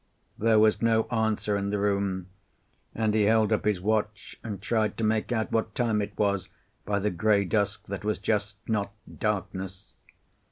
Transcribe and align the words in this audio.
There 0.35 0.57
was 0.57 0.81
no 0.81 1.03
answer 1.11 1.55
in 1.55 1.69
the 1.69 1.77
room, 1.77 2.25
and 2.95 3.13
he 3.13 3.25
held 3.25 3.53
up 3.53 3.65
his 3.65 3.79
watch 3.79 4.35
and 4.43 4.59
tried 4.59 4.97
to 4.97 5.03
make 5.03 5.31
out 5.31 5.51
what 5.51 5.75
time 5.75 6.01
it 6.01 6.17
was 6.17 6.49
by 6.87 6.97
the 6.97 7.11
grey 7.11 7.45
dusk 7.45 7.85
that 7.85 8.03
was 8.03 8.17
just 8.17 8.57
not 8.67 8.91
darkness. 9.19 9.97